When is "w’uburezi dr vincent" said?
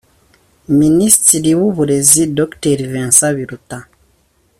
1.59-3.33